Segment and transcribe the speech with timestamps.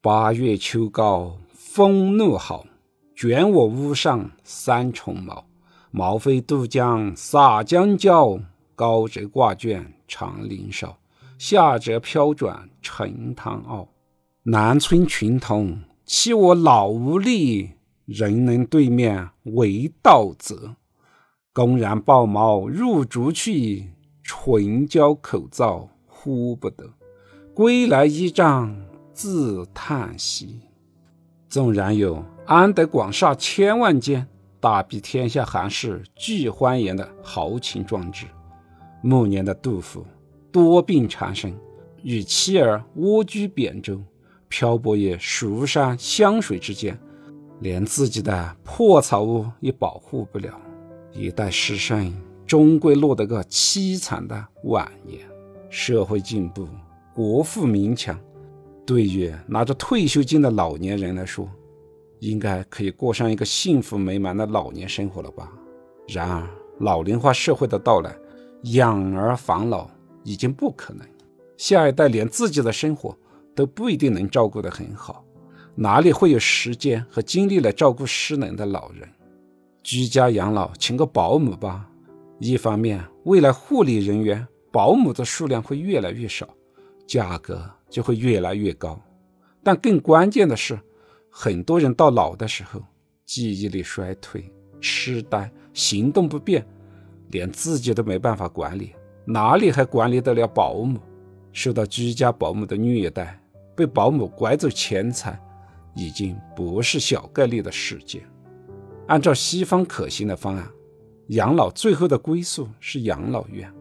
[0.00, 2.64] 八月秋高风怒号，
[3.16, 5.44] 卷我屋上三重茅。
[5.90, 8.38] 茅飞渡江洒江郊，
[8.76, 10.96] 高者挂卷长林梢，
[11.36, 13.88] 下者飘转沉塘坳。
[14.44, 17.72] 南村群童欺我老无力，
[18.04, 20.54] 人能对面为盗贼。
[21.52, 23.90] 公然抱茅入竹去，
[24.22, 26.88] 唇焦口燥呼不得。
[27.52, 28.87] 归来依仗。
[29.18, 30.60] 自叹息，
[31.48, 34.24] 纵然有安得广厦千万间，
[34.60, 38.26] 大庇天下寒士俱欢颜的豪情壮志。
[39.02, 40.06] 暮年的杜甫
[40.52, 41.52] 多病缠身，
[42.04, 44.00] 与妻儿蜗居扁舟，
[44.46, 46.96] 漂泊于蜀山湘水之间，
[47.58, 50.56] 连自己的破草屋也保护不了。
[51.10, 52.14] 一代诗圣
[52.46, 55.18] 终归落得个凄惨的晚年。
[55.70, 56.68] 社会进步，
[57.12, 58.16] 国富民强。
[58.88, 61.46] 对于拿着退休金的老年人来说，
[62.20, 65.52] 应该可以过上一个幸福美满的老年生活了吧？
[66.06, 68.16] 然而，老龄化社会的到来，
[68.62, 69.90] 养儿防老
[70.24, 71.06] 已经不可能。
[71.58, 73.14] 下一代连自己的生活
[73.54, 75.22] 都不一定能照顾得很好，
[75.74, 79.06] 哪里会有时间和精力来照顾失能的老人？
[79.82, 81.86] 居家养老，请个保姆吧。
[82.38, 86.48] 一方面，未来护理人员、保姆的数量会越来越少，
[87.06, 87.70] 价格。
[87.88, 89.00] 就会越来越高，
[89.62, 90.78] 但更关键的是，
[91.30, 92.82] 很多人到老的时候，
[93.24, 96.66] 记忆力衰退、痴呆、行动不便，
[97.30, 101.00] 连自己都没办法管理，哪里还管理得了保姆？
[101.52, 103.40] 受到居家保姆的虐待，
[103.74, 105.40] 被保姆拐走钱财，
[105.96, 108.22] 已经不是小概率的事件。
[109.08, 110.68] 按照西方可行的方案，
[111.28, 113.72] 养老最后的归宿是养老院。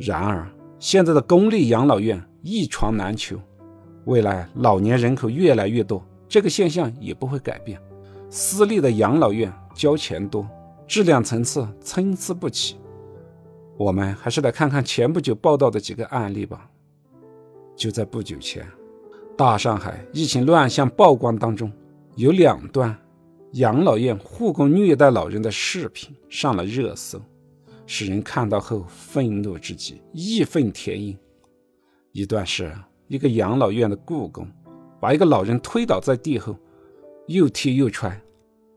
[0.00, 0.50] 然而，
[0.82, 2.20] 现在的公立养老院。
[2.42, 3.38] 一床难求，
[4.04, 7.80] 未来老年人口越来越多，这个现象也不会改变。
[8.28, 10.44] 私立的养老院交钱多，
[10.88, 12.80] 质量层次参差不齐。
[13.76, 16.68] 我们还是来看看前不久报道的几个案例吧。
[17.76, 18.66] 就在不久前，
[19.36, 21.70] 大上海疫情乱象曝光当中，
[22.16, 22.92] 有两段
[23.52, 27.22] 养老院护工虐待老人的视频上了热搜，
[27.86, 31.18] 使人看到后愤怒至极，义愤填膺。
[32.12, 32.74] 一段是
[33.08, 34.46] 一个养老院的雇工
[35.00, 36.56] 把一个老人推倒在地后，
[37.26, 38.20] 又踢又踹，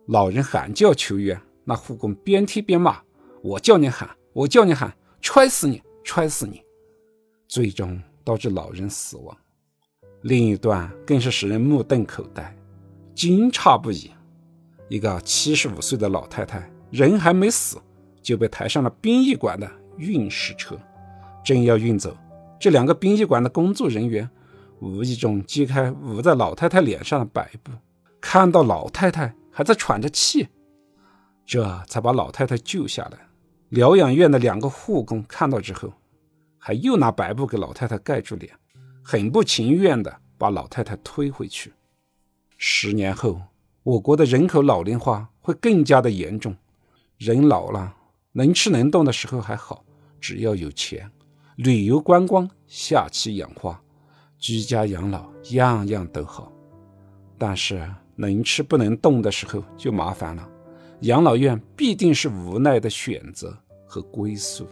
[0.08, 3.02] 老人喊叫求援，那护工边踢边骂
[3.44, 6.62] ：“我叫你喊，我叫你喊，踹死你，踹死你！”
[7.48, 9.38] 最终导致老人死亡。
[10.22, 12.58] 另一段更是使人目瞪口呆，
[13.14, 14.10] 惊诧不已：
[14.90, 17.78] 一个七十五岁的老太太，人还没死，
[18.26, 20.76] 就被抬上了殡仪馆的运尸车，
[21.44, 22.18] 正要运走。
[22.60, 24.28] 这两个殡仪馆的工作人员
[24.80, 27.72] 无意中揭开捂在老太太脸上的白布，
[28.20, 30.48] 看到老太太还在喘着气，
[31.46, 33.20] 这才把老太太救下来。
[33.70, 35.94] 疗养院的两个护工看到之后，
[36.58, 38.52] 还又拿白布给老太太盖住脸，
[39.04, 41.72] 很不情愿地把老太太推回去。
[42.58, 43.40] 十年后，
[43.84, 46.56] 我国的人口老龄化会更加的严重。
[47.18, 47.96] 人老了，
[48.38, 49.86] 能吃能动的时候还好，
[50.20, 51.10] 只要有钱。
[51.56, 53.82] 旅游观光、下棋养花、
[54.38, 56.52] 居家养老，样样都好。
[57.38, 60.46] 但是能吃不能动的时候就麻烦了，
[61.04, 63.58] 养老院必定是无奈的选择
[63.88, 64.68] 和归宿。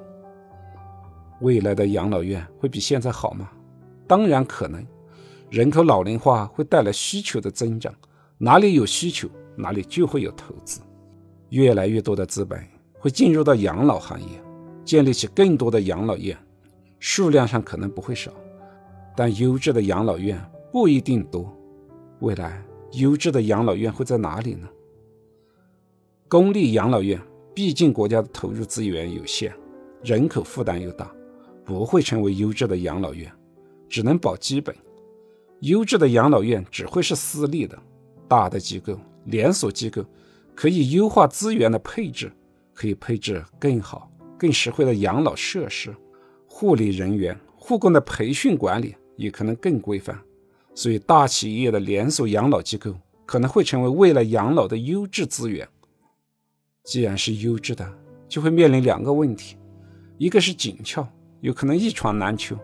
[1.39, 3.49] 未来的养老院会比现在好吗？
[4.05, 4.85] 当然可能。
[5.49, 7.93] 人口老龄化会带来需求的增长，
[8.37, 10.81] 哪里有需求，哪里就会有投资。
[11.49, 12.59] 越来越多的资本
[13.03, 14.41] 会进入到养老行业，
[14.85, 16.37] 建立起更多的养老院。
[16.99, 18.31] 数量上可能不会少，
[19.13, 20.41] 但优质的养老院
[20.71, 21.53] 不一定多。
[22.21, 24.69] 未来优质的养老院会在哪里呢？
[26.29, 27.19] 公立养老院
[27.53, 29.53] 毕竟国家的投入资源有限，
[30.01, 31.13] 人口负担又大，
[31.65, 33.29] 不会成为优质的养老院，
[33.89, 34.73] 只能保基本。
[35.59, 37.77] 优质的养老院只会是私立的，
[38.29, 40.05] 大的机构、连锁机构
[40.55, 42.31] 可以优化资源的配置，
[42.73, 45.95] 可以配置更好、更实惠的养老设施。
[46.47, 50.19] 护理人员、护工的培训管理也可能更规范，
[50.75, 55.67] 所以大企业的连锁养老机构可能会成为未来养老的优质资源。
[56.83, 57.91] 既然是优质的，
[58.27, 59.57] 就会面临两个问题：
[60.17, 61.07] 一个是紧俏，
[61.41, 62.57] 有可能一床难求，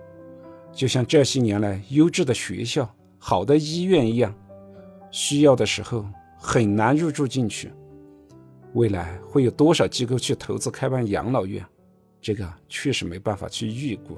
[0.71, 4.33] 就像这些年来优质的学校、好的医院一样，
[5.09, 6.06] 需要的时候
[6.38, 7.71] 很难入住进去。
[8.74, 11.66] 未来会有多少机构去投资开办养老院？
[12.21, 14.18] 这个确实没办法去预估，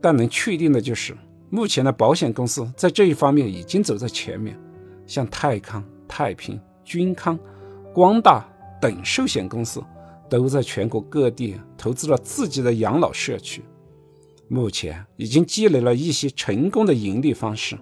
[0.00, 1.14] 但能确定的就是，
[1.50, 4.58] 目前的保险公司在这一方面已经走在前面，
[5.06, 7.38] 像泰康、太平、君康、
[7.92, 8.48] 光大
[8.80, 9.82] 等寿险公司
[10.28, 13.62] 都在全国各地投资了自己的养老社区，
[14.48, 17.78] 目前已经积累了一些成功的盈利方式，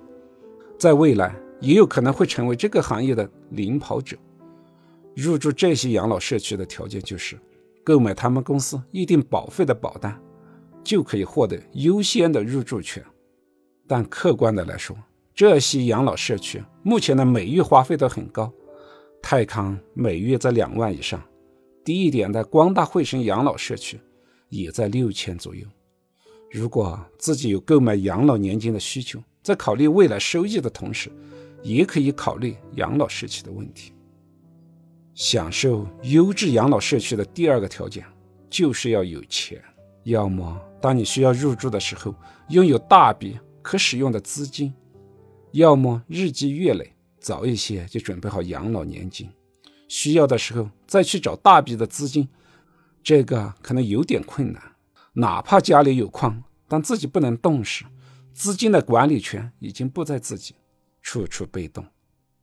[0.76, 4.16] 在未来也有可能会成为这个行业的领跑者。
[5.20, 7.38] 入住这些养老社区的条件就是
[7.84, 10.18] 购买他们公司一定保费的保单，
[10.82, 13.04] 就可以获得优先的入住权。
[13.86, 14.96] 但客观的来说，
[15.34, 18.50] 这些养老社区目前的每月花费都很高，
[19.20, 21.22] 泰康每月在两万以上，
[21.84, 24.00] 低一点的光大汇生养老社区
[24.48, 25.66] 也在六千左右。
[26.50, 31.12] 如果自己有购买养老年金的需求，在考虑未来收益的同时，
[31.62, 33.92] 也可以考虑养老社区的问题。
[35.14, 38.04] 享受优质养老社区的第二个条件，
[38.48, 39.62] 就是要有钱。
[40.04, 42.14] 要么当你需要入住的时候，
[42.48, 44.72] 拥有大笔可使用的资金；
[45.52, 49.28] 要么日积月累，早一些就准备好养老年金，
[49.88, 52.28] 需要的时候再去找大笔的资金。
[53.02, 54.62] 这个可能有点困难。
[55.12, 57.84] 哪怕家里有矿，但自己不能动时，
[58.32, 60.54] 资金的管理权已经不在自己，
[61.02, 61.84] 处处被动。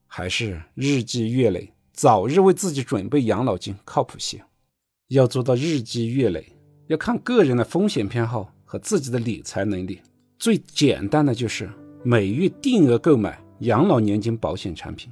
[0.05, 1.73] 还是日积月累。
[1.97, 4.39] 早日为自己准备养老金靠谱些。
[5.07, 6.45] 要做到日积月累，
[6.85, 9.99] 要看个人的风险偏好和自己的理财能力。
[10.37, 11.67] 最简单的就是
[12.03, 15.11] 每月定额购买养老年金保险产品。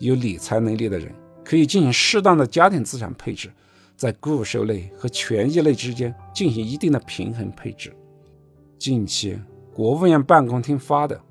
[0.00, 1.14] 有理财能力的人
[1.44, 3.48] 可以进行适当的家庭资产配置，
[3.96, 7.94] 在固收类和权益类之间进行一定的平衡配置。
[8.76, 9.38] 近期
[9.72, 11.22] 国务院办公厅发的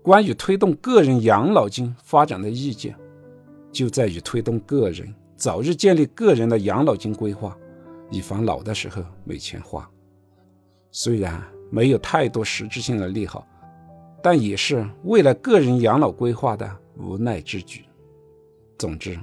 [0.00, 2.96] 关于推动个人养老金发展的意见。
[3.74, 7.58] 就在于推动个人早日建立个人的养老金规划，
[8.08, 9.90] 以防老的时候没钱花。
[10.92, 13.44] 虽然没有太多实质性的利好，
[14.22, 17.84] 但也是为了个人养老规划的无奈之举。
[18.78, 19.18] 总之，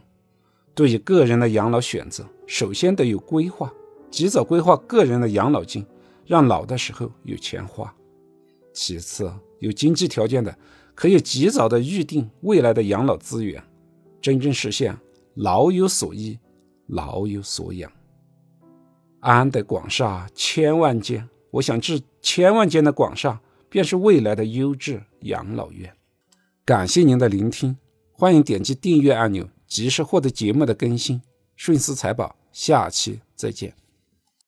[0.75, 3.71] 对于个人的养老选择，首先得有规划，
[4.09, 5.85] 及早规划个人的养老金，
[6.25, 7.93] 让老的时候有钱花。
[8.73, 10.53] 其次，有经济条件的，
[10.93, 13.63] 可以及早的预定未来的养老资源。
[14.21, 14.95] 真正实现
[15.35, 16.37] 老有所依，
[16.87, 17.91] 老有所养。
[19.19, 25.93] 安得广厦千万间，我想这千万间的广厦，便是未来的优质养老院。
[26.63, 27.77] 感谢您的聆听，
[28.11, 31.21] 欢迎点击订阅按钮，及时获得节目的更新。
[31.55, 33.80] 顺思财宝，下期再见。